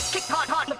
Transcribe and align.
Kick 0.00 0.22
tick, 0.22 0.48
hard. 0.48 0.79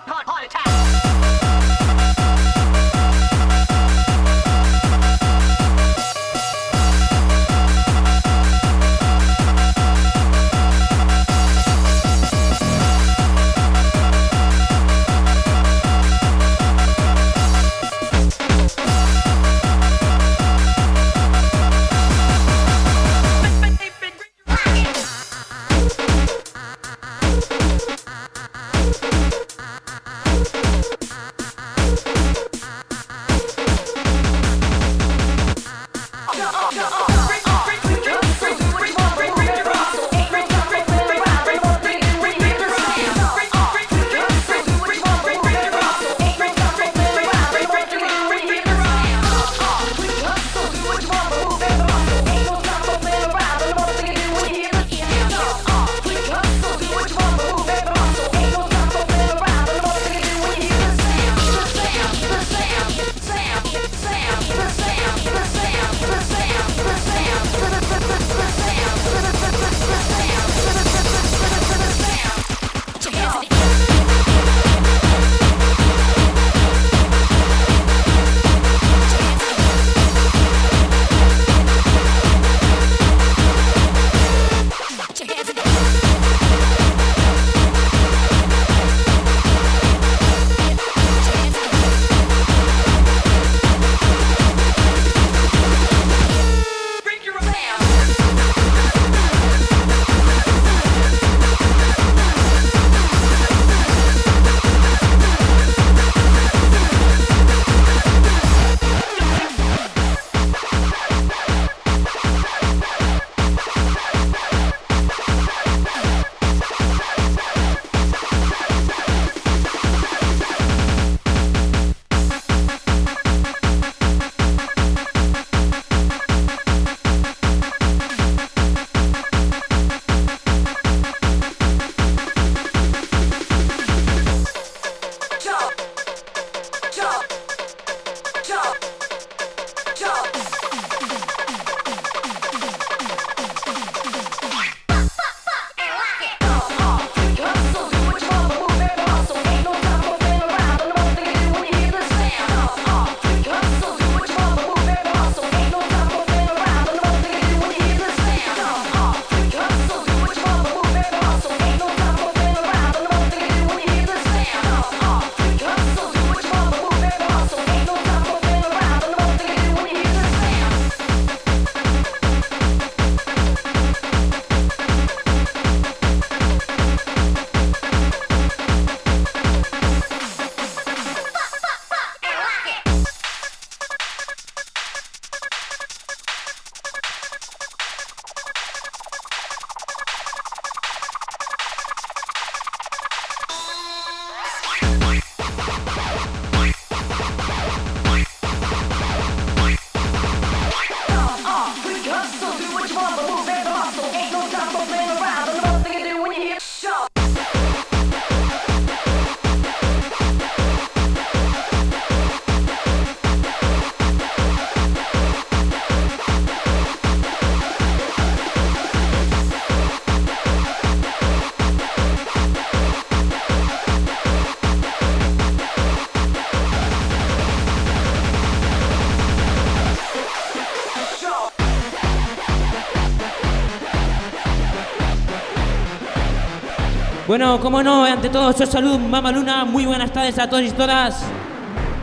Bueno, 237.30 237.60
como 237.60 237.80
no, 237.80 238.04
ante 238.04 238.28
todo, 238.28 238.52
soy 238.52 238.66
salud, 238.66 238.98
Mama 238.98 239.30
Luna, 239.30 239.64
muy 239.64 239.86
buenas 239.86 240.12
tardes 240.12 240.36
a 240.40 240.50
todos 240.50 240.64
y 240.64 240.70
todas. 240.72 241.22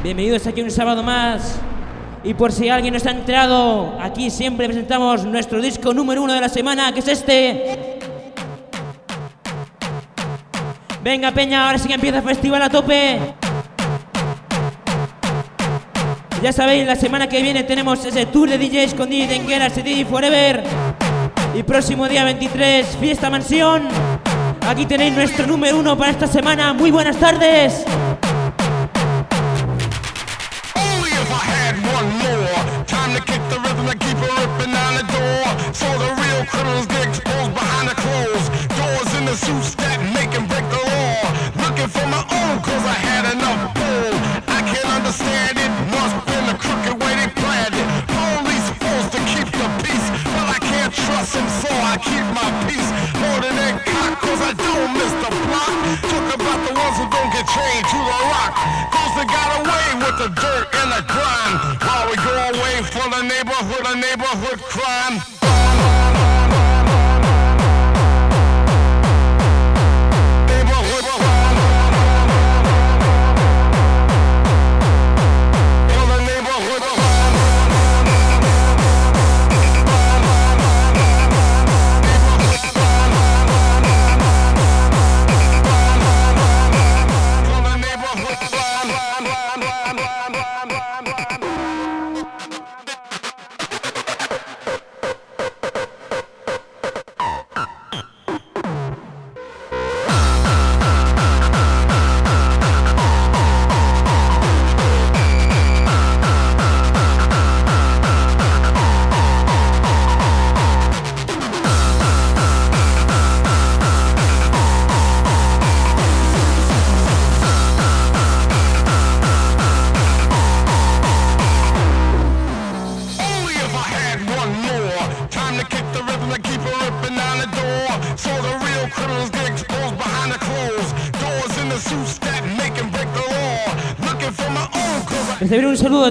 Bienvenidos 0.02 0.48
aquí 0.48 0.62
un 0.62 0.72
sábado 0.72 1.04
más. 1.04 1.60
Y 2.24 2.34
por 2.34 2.54
si 2.54 2.70
alguien 2.70 2.94
no 2.94 2.98
está 2.98 3.12
enterado, 3.12 3.98
aquí 4.00 4.30
siempre 4.30 4.68
presentamos 4.68 5.26
nuestro 5.26 5.60
disco 5.60 5.94
número 5.94 6.24
uno 6.24 6.32
de 6.32 6.40
la 6.40 6.48
semana, 6.48 6.94
que 6.94 7.02
es 7.02 7.10
este. 7.10 8.00
Venga, 11.04 11.34
Peña, 11.34 11.66
ahora 11.66 11.78
sí 11.78 11.90
que 11.90 11.96
empieza 11.96 12.20
el 12.20 12.24
festival 12.24 12.62
a 12.62 12.70
tope. 12.70 13.20
Ya 16.42 16.54
sabéis, 16.54 16.88
la 16.88 16.96
semana 16.96 17.28
que 17.28 17.42
viene 17.42 17.64
tenemos 17.64 18.06
ese 18.06 18.28
tour 18.28 18.50
de 18.50 18.58
DJs 18.58 18.94
con 18.94 19.10
DJ 19.10 19.28
Dengueras 19.28 19.78
y 19.78 19.82
DJ 19.82 20.06
Forever. 20.06 20.64
Y 21.54 21.64
próximo 21.64 22.08
día 22.08 22.24
23, 22.24 22.96
Fiesta 22.98 23.30
Mansión. 23.30 24.07
Aquí 24.68 24.86
tenéis 24.86 25.14
nuestro 25.14 25.48
número 25.48 25.80
uno 25.80 25.98
para 25.98 26.12
esta 26.12 26.28
semana. 26.28 26.74
Muy 26.74 26.92
buenas 26.92 27.18
tardes. 27.18 27.86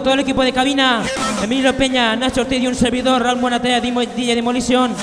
todo 0.06 0.14
el 0.14 0.20
equipo 0.20 0.44
de 0.44 0.52
cabina, 0.52 1.02
Emilio 1.42 1.76
Peña, 1.76 2.14
Nacho 2.14 2.42
Ortiz 2.42 2.62
y 2.62 2.68
un 2.68 2.76
servidor, 2.76 3.20
Raúl 3.20 3.40
Buenatea, 3.40 3.80
DJ 3.80 4.36
Demolition. 4.36 4.94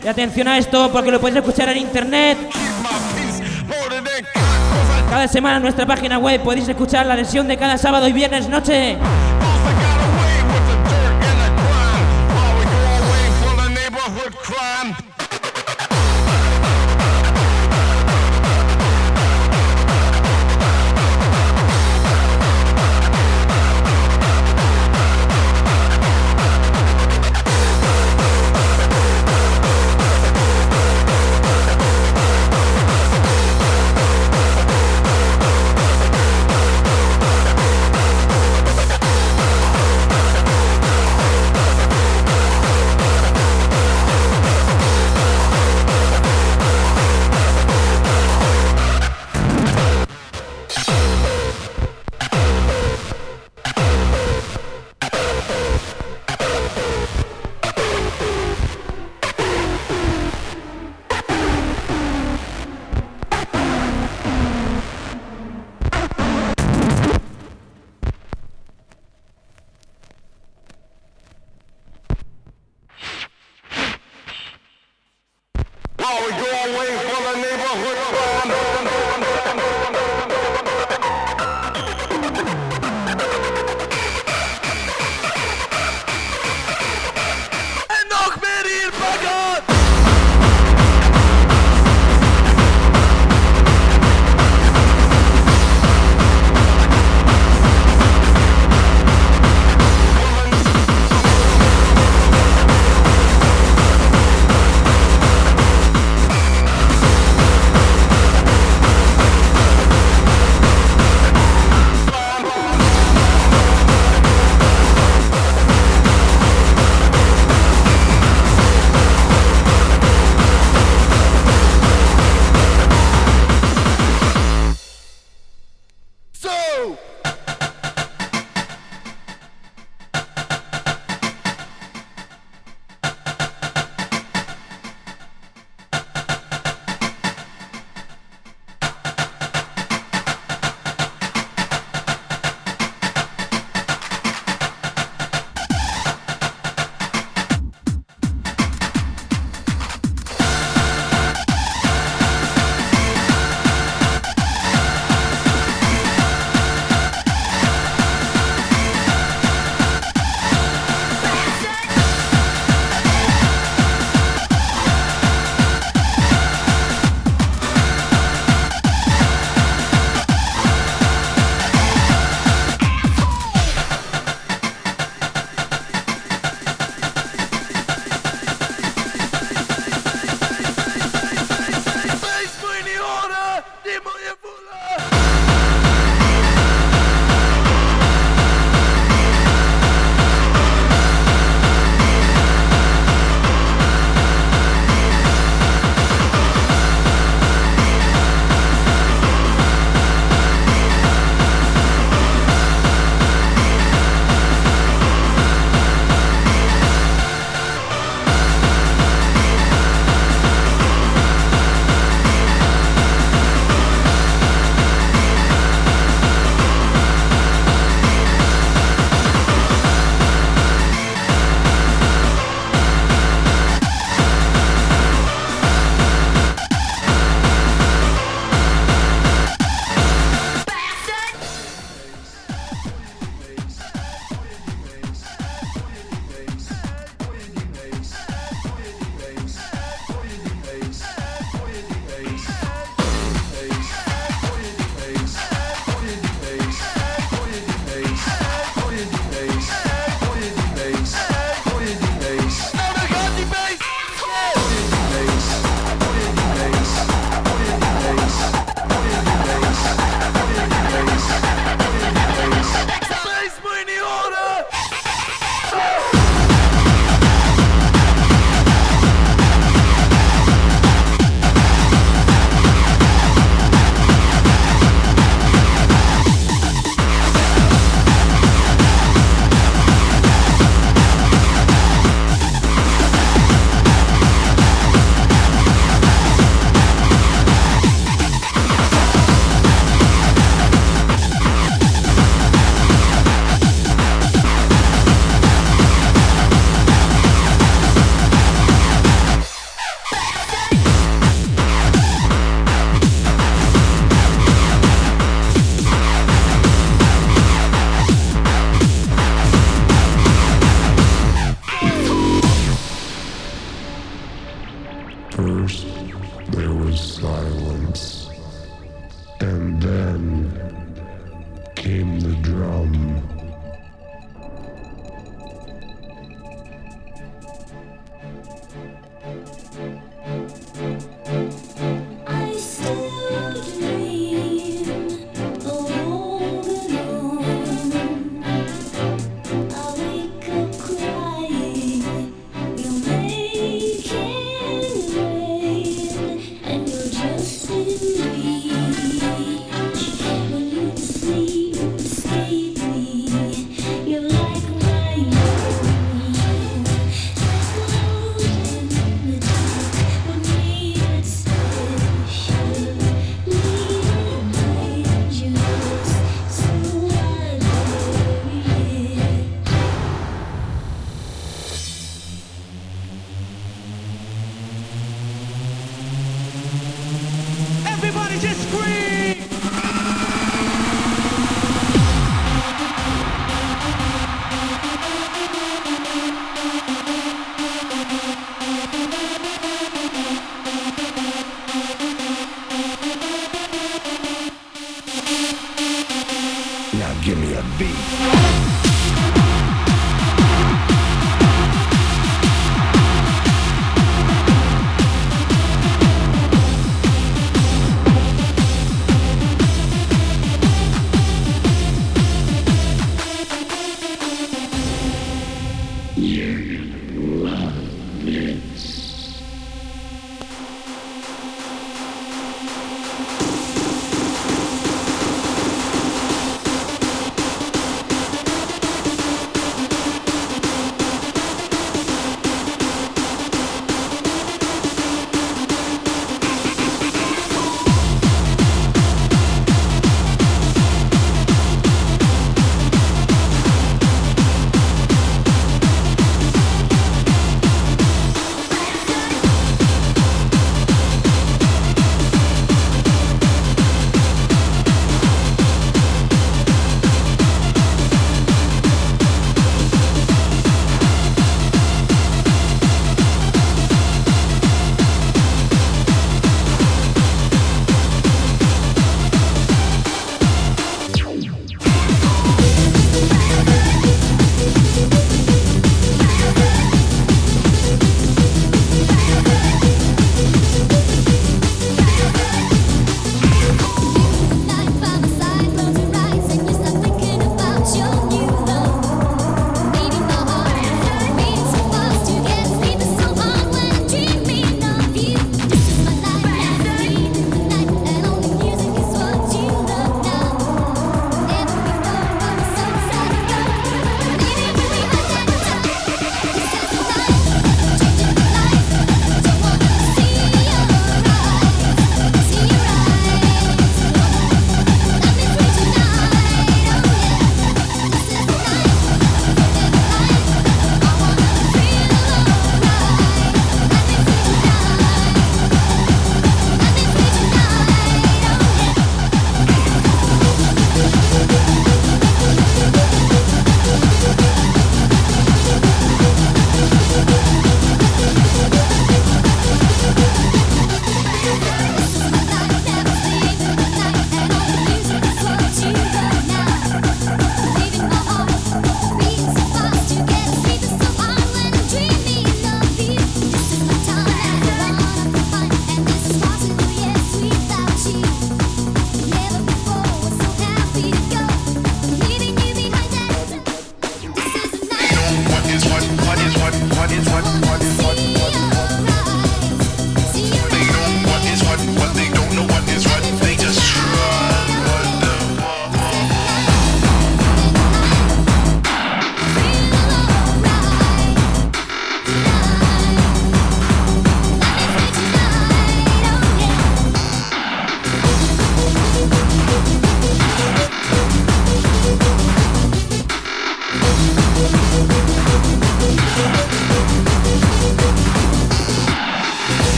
Y 0.00 0.06
atención 0.06 0.46
a 0.46 0.58
esto 0.58 0.92
porque 0.92 1.10
lo 1.10 1.20
podéis 1.20 1.38
escuchar 1.38 1.70
en 1.70 1.78
internet. 1.78 2.38
Cada 5.10 5.26
semana 5.26 5.56
en 5.56 5.62
nuestra 5.64 5.84
página 5.86 6.18
web 6.18 6.40
podéis 6.40 6.68
escuchar 6.68 7.04
la 7.04 7.16
lesión 7.16 7.48
de 7.48 7.56
cada 7.56 7.76
sábado 7.76 8.06
y 8.06 8.12
viernes 8.12 8.48
noche. 8.48 8.96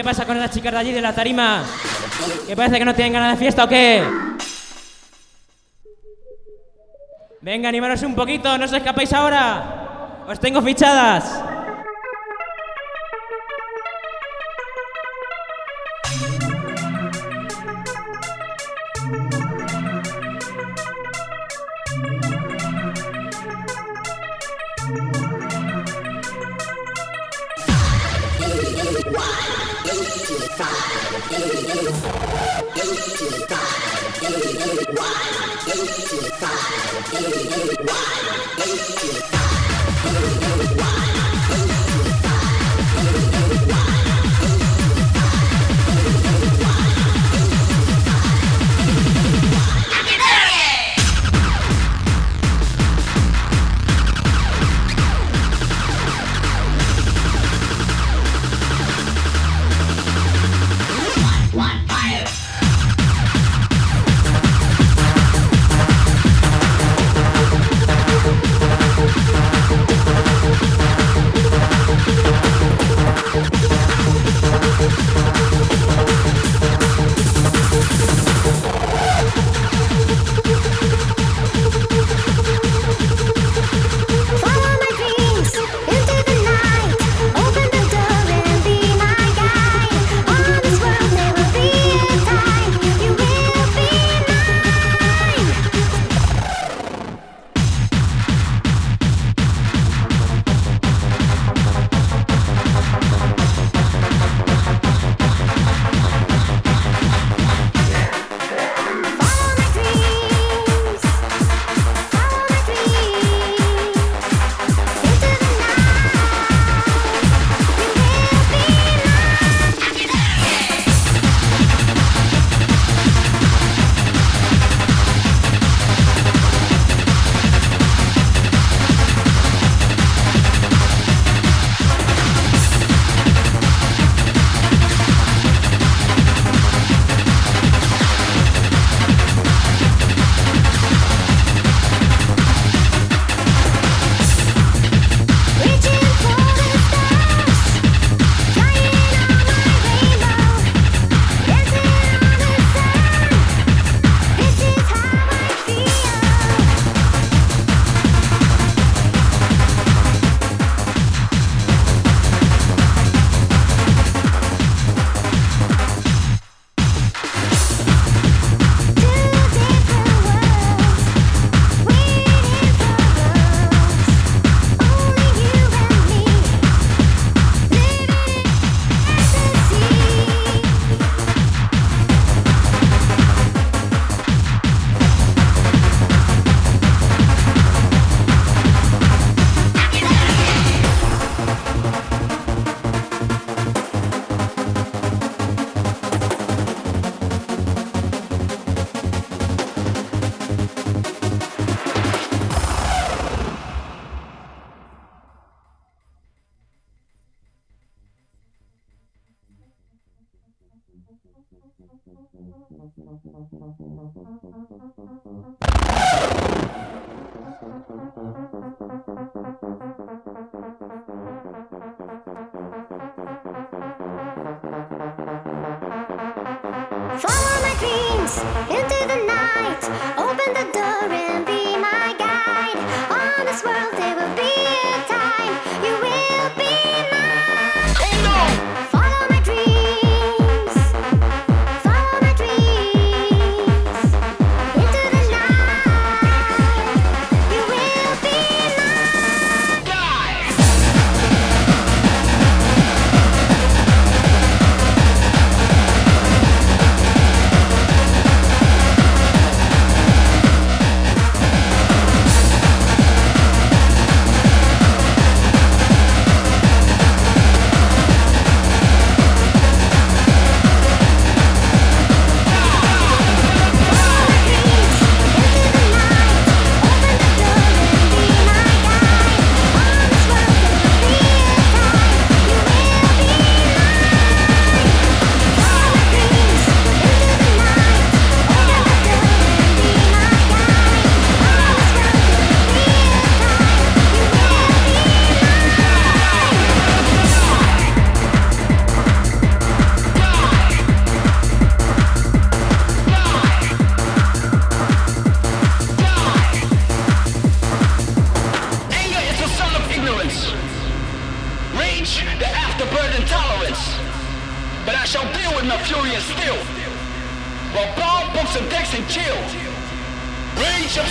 qué 0.00 0.04
pasa 0.04 0.24
con 0.24 0.38
las 0.38 0.50
chicas 0.50 0.72
de 0.72 0.78
allí 0.78 0.92
de 0.92 1.02
la 1.02 1.14
tarima. 1.14 1.62
¿Que 2.46 2.56
parece 2.56 2.78
que 2.78 2.86
no 2.86 2.94
tienen 2.94 3.12
ganas 3.12 3.32
de 3.32 3.36
fiesta 3.36 3.64
o 3.64 3.68
qué? 3.68 4.02
Venga, 7.42 7.68
animaros 7.68 8.02
un 8.04 8.14
poquito, 8.14 8.56
no 8.56 8.64
os 8.64 8.72
escapéis 8.72 9.12
ahora. 9.12 10.24
Os 10.26 10.40
tengo 10.40 10.62
fichadas. 10.62 11.42
Wow. 40.76 40.89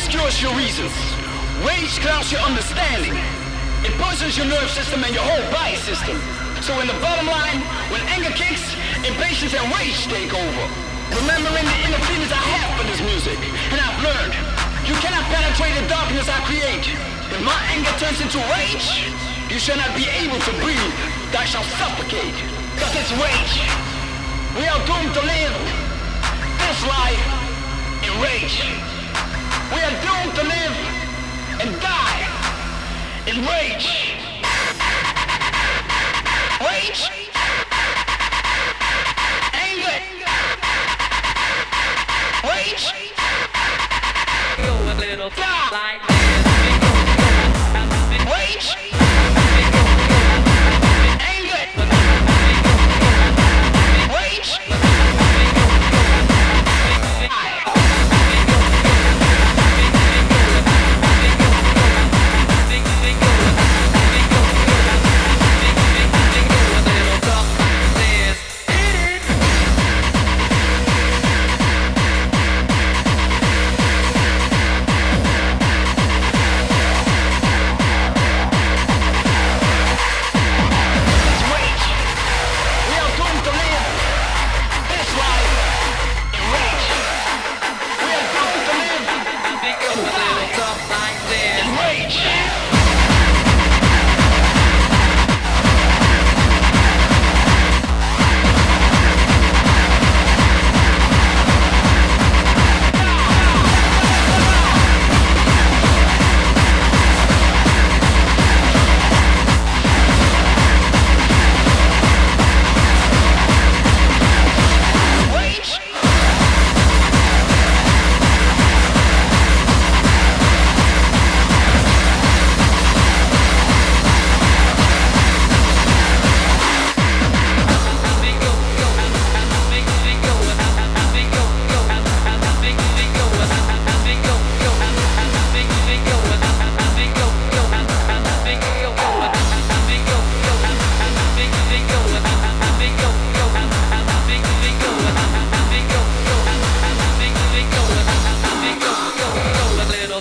Obscures 0.09 0.41
your 0.41 0.55
reasons. 0.57 0.89
Rage 1.61 2.01
clouds 2.01 2.31
your 2.33 2.41
understanding. 2.41 3.13
It 3.85 3.93
poisons 4.01 4.33
your 4.33 4.49
nerve 4.49 4.69
system 4.73 5.05
and 5.05 5.13
your 5.13 5.21
whole 5.21 5.45
body 5.53 5.77
system. 5.85 6.17
So 6.65 6.73
in 6.81 6.89
the 6.89 6.97
bottom 6.97 7.29
line, 7.29 7.61
when 7.93 8.01
anger 8.09 8.33
kicks, 8.33 8.73
impatience 9.05 9.53
and 9.53 9.61
rage 9.77 10.01
take 10.09 10.33
over. 10.33 10.65
Remembering 11.13 11.61
the 11.61 11.77
inner 11.85 12.01
feelings 12.09 12.33
I 12.33 12.41
have 12.41 12.69
for 12.81 12.85
this 12.89 13.01
music, 13.05 13.37
and 13.69 13.77
I've 13.77 14.01
learned, 14.01 14.33
you 14.89 14.97
cannot 14.97 15.29
penetrate 15.29 15.77
the 15.77 15.85
darkness 15.85 16.25
I 16.25 16.41
create. 16.49 16.89
If 17.29 17.41
my 17.45 17.59
anger 17.69 17.93
turns 18.01 18.17
into 18.17 18.41
rage, 18.49 19.13
you 19.53 19.61
shall 19.61 19.77
not 19.77 19.93
be 19.93 20.09
able 20.25 20.41
to 20.41 20.51
breathe. 20.57 20.93
Thou 21.29 21.45
shalt 21.45 21.69
suffocate. 21.77 22.37
Cause 22.81 22.93
it's 22.97 23.13
rage. 23.13 23.55
We 24.57 24.65
are 24.65 24.81
doomed 24.89 25.13
to 25.13 25.21
live 25.21 25.53
this 26.65 26.81
life 26.89 27.25
in 28.01 28.13
rage. 28.25 28.88
We 29.71 29.77
are 29.81 30.01
doomed 30.01 30.35
to 30.35 30.43
live 30.43 30.75
and 31.61 31.79
die 31.79 32.25
in 33.27 33.45
rage. 33.45 34.15
Rage. 36.59 37.09
Anger. 39.53 39.99
Rage. 42.49 42.93
Go 44.57 44.73
a 44.91 44.95
little 44.97 45.29
Die. 45.29 46.08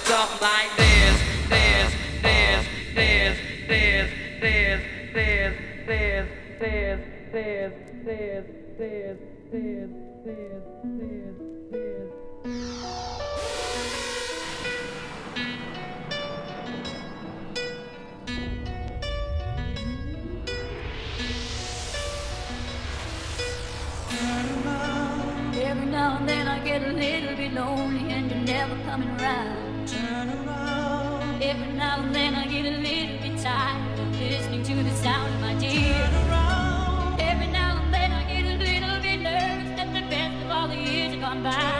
Talk 0.04 0.40
like 0.40 0.76
this, 0.76 1.20
this, 1.48 1.92
this, 2.22 2.66
this, 2.94 3.36
this, 3.68 4.08
this, 4.40 4.80
this, 5.12 5.54
this, 5.84 6.28
this, 6.58 6.98
this, 7.32 7.34
this, 7.34 7.64
this, 7.98 8.46
this, 8.78 9.18
this, 9.52 9.90
this, 10.24 10.62
this. 11.70 12.08
Every 25.60 25.86
now 25.86 26.16
and 26.18 26.28
then 26.28 26.46
I 26.46 26.64
get 26.64 26.82
a 26.82 26.92
little 26.92 27.36
bit 27.36 27.52
lonely 27.52 28.12
and 28.12 28.30
you're 28.30 28.40
never 28.40 28.76
coming 28.84 29.08
around. 29.20 29.67
Every 31.40 31.72
now 31.72 32.00
and 32.02 32.12
then 32.12 32.34
I 32.34 32.48
get 32.48 32.66
a 32.66 32.78
little 32.78 33.18
bit 33.18 33.40
tired 33.40 33.98
of 34.00 34.20
listening 34.20 34.64
to 34.64 34.74
the 34.74 34.90
sound 34.96 35.32
of 35.32 35.40
my 35.40 35.54
tears. 35.54 35.94
Every 37.20 37.46
now 37.46 37.80
and 37.80 37.94
then 37.94 38.10
I 38.10 38.24
get 38.24 38.44
a 38.44 38.58
little 38.58 39.00
bit 39.00 39.20
nervous 39.20 39.76
that 39.76 39.94
the 39.94 40.00
best 40.10 40.44
of 40.44 40.50
all 40.50 40.66
the 40.66 40.74
years 40.74 41.12
have 41.12 41.20
gone 41.20 41.44
by. 41.44 41.77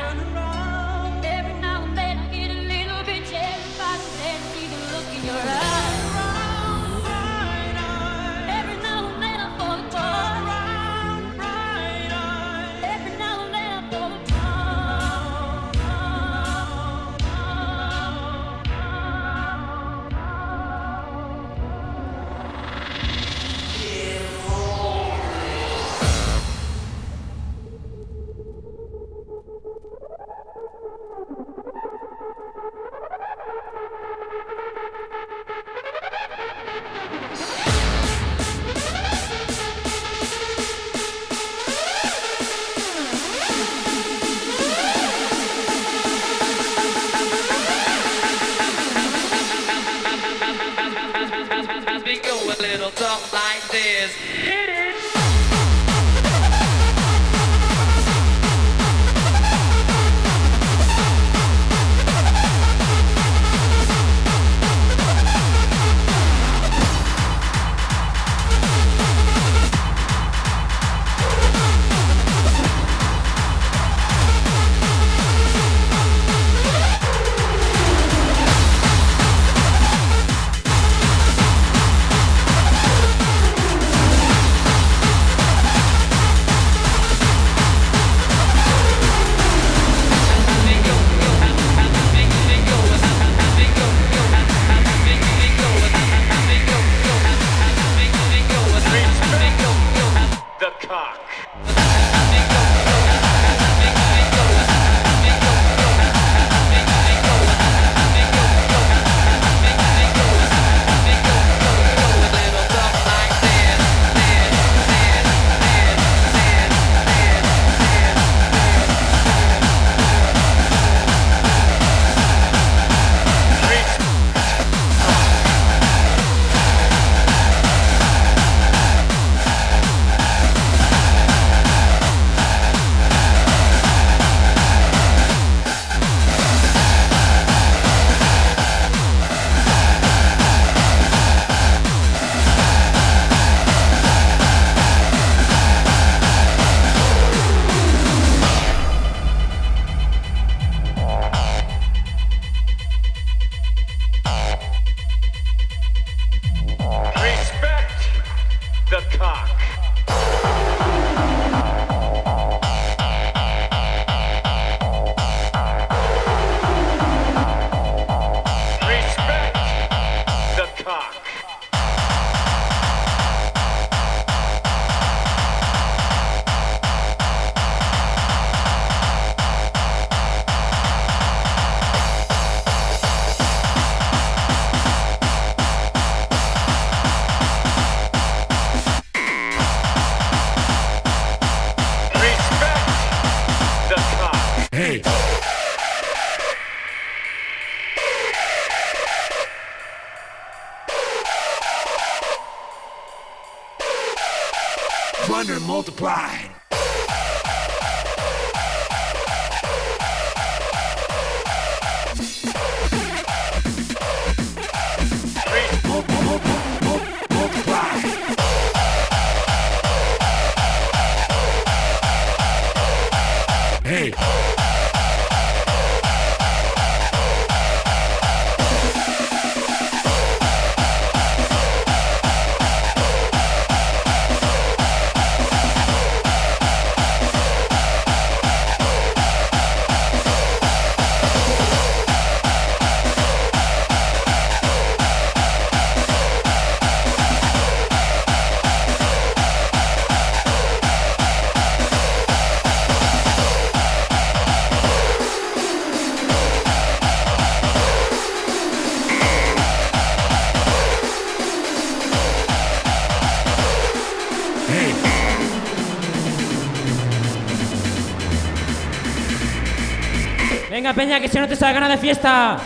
Venga, 270.79 270.95
peña, 270.95 271.18
que 271.18 271.26
se 271.26 271.41
note 271.41 271.55
esa 271.55 271.72
gana 271.72 271.89
de 271.89 271.99
fiesta. 271.99 272.57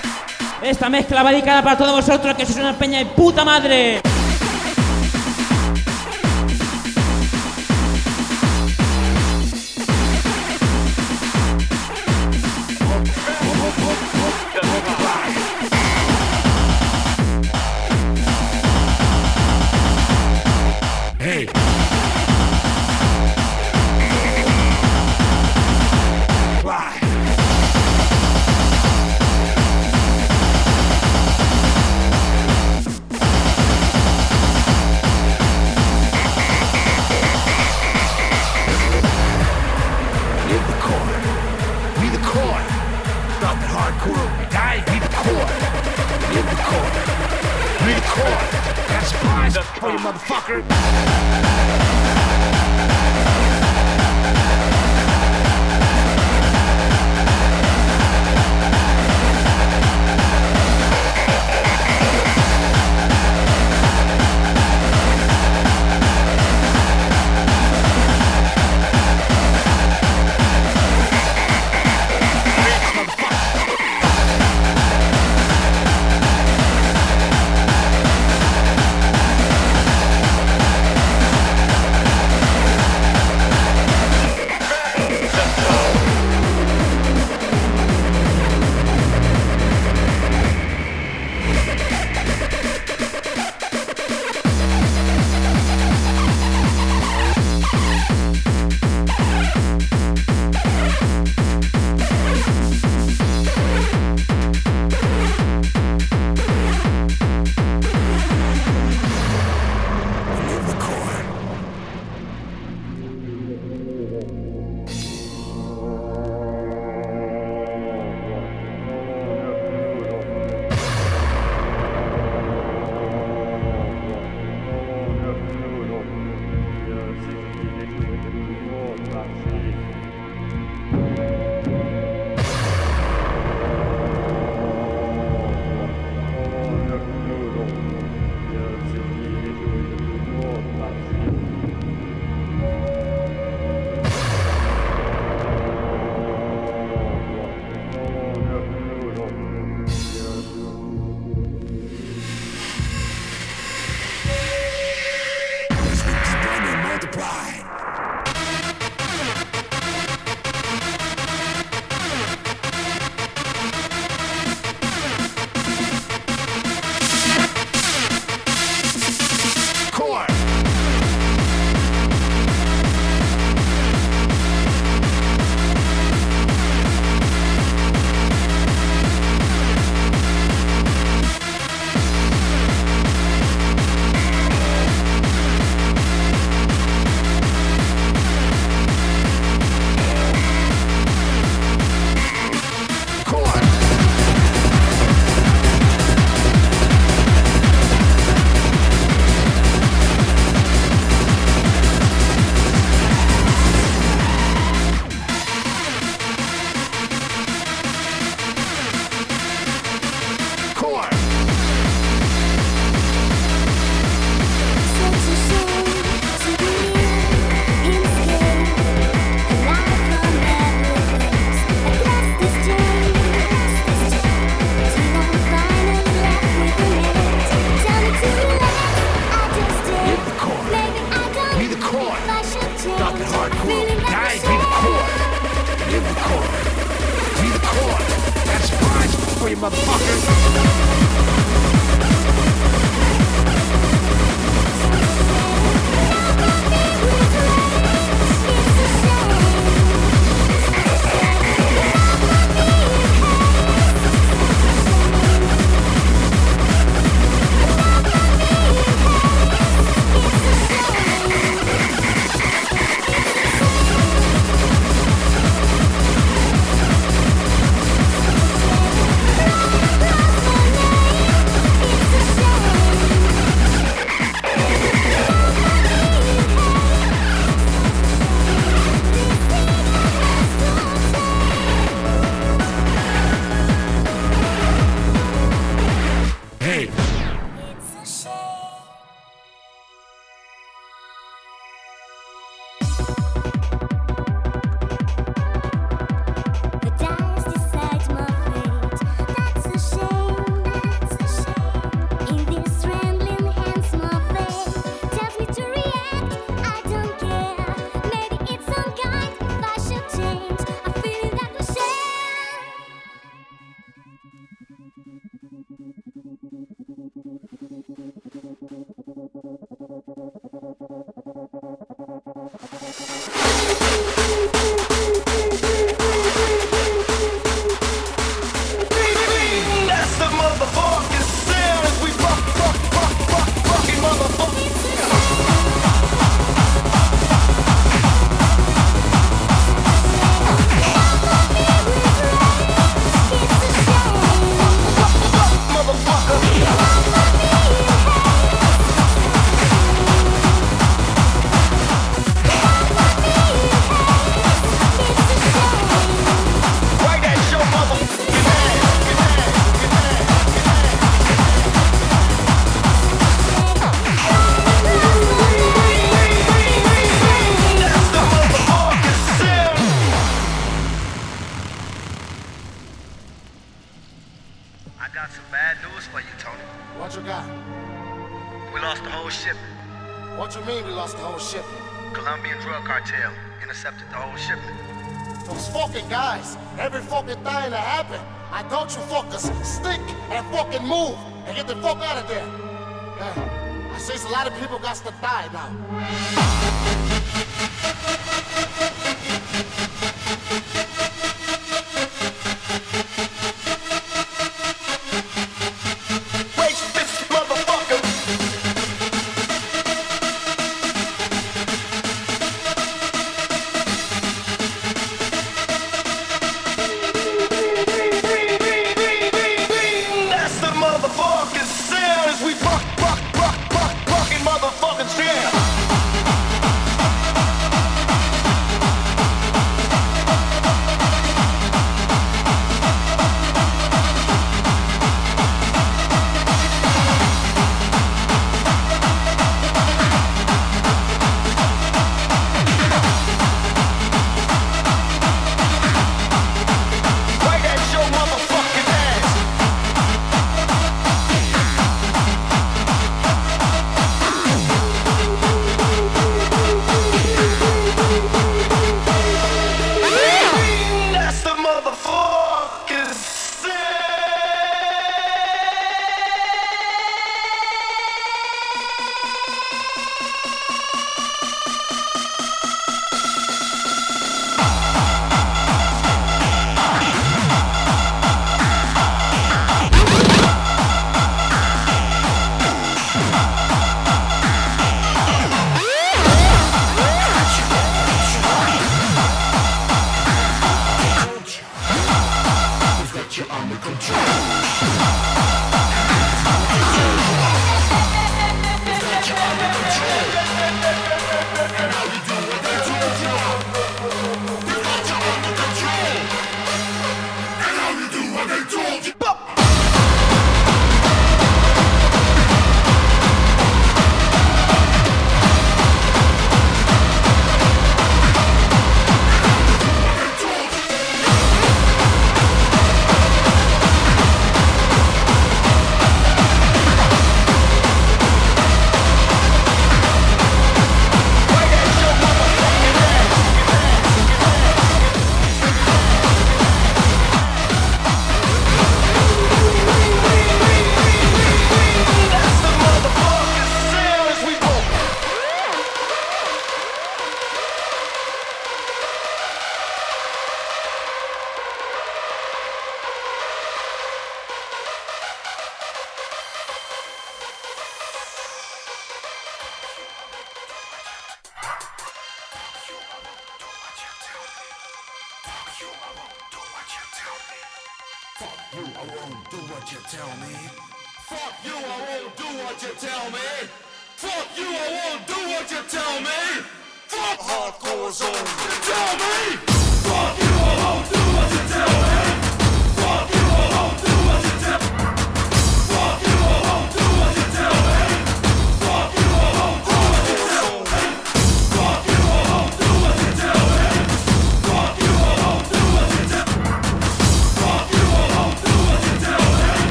Esta 0.61 0.91
mezcla 0.91 1.23
va 1.23 1.31
dedicada 1.31 1.63
para 1.63 1.79
todos 1.79 1.93
vosotros, 1.93 2.37
que 2.37 2.45
sois 2.45 2.59
una 2.59 2.75
peña 2.75 2.99
de 2.99 3.07
puta 3.07 3.43
madre. 3.43 4.03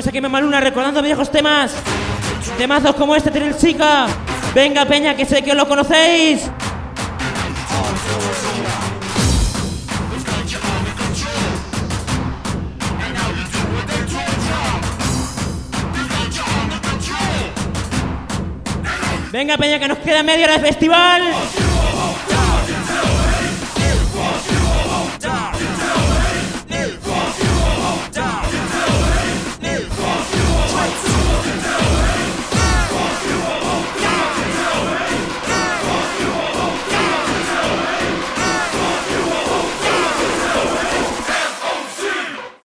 Pues 0.00 0.06
como 0.06 0.08
esa 0.08 0.12
que 0.12 0.20
me 0.22 0.28
maluna 0.30 0.60
recordando 0.60 1.02
viejos 1.02 1.30
temas. 1.30 1.72
Temazos 2.56 2.94
como 2.94 3.14
este, 3.14 3.30
Tril 3.30 3.54
Chica. 3.54 4.06
Venga, 4.54 4.86
Peña, 4.86 5.14
que 5.14 5.26
sé 5.26 5.42
que 5.42 5.50
os 5.50 5.56
lo 5.58 5.68
conocéis. 5.68 6.50
Venga, 19.30 19.58
Peña, 19.58 19.78
que 19.78 19.88
nos 19.88 19.98
queda 19.98 20.22
media 20.22 20.46
hora 20.46 20.54
de 20.54 20.60
festival. 20.60 21.22